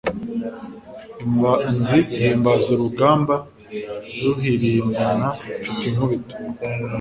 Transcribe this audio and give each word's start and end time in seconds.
Imanzi 1.25 1.97
ihimbaza 2.15 2.67
urugamba 2.75 3.35
ruhirimbana 4.23 5.27
mfite 5.59 5.83
inkubito 5.89 6.33